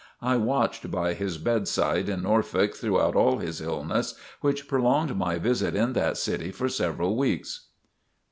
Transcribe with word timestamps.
I 0.23 0.35
watched 0.35 0.89
by 0.89 1.13
his 1.13 1.37
bedside 1.37 2.09
in 2.09 2.23
Norfolk 2.23 2.73
through 2.73 2.97
all 2.97 3.37
his 3.37 3.61
illness, 3.61 4.15
which 4.39 4.67
prolonged 4.67 5.15
my 5.15 5.37
visit 5.37 5.75
in 5.75 5.93
that 5.93 6.17
city 6.17 6.49
for 6.51 6.69
several 6.69 7.15
weeks. 7.15 7.67